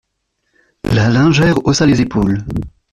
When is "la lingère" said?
0.91-1.63